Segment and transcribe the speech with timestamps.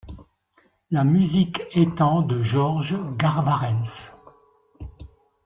[0.89, 4.17] La musique étant de Georges Garvarentz.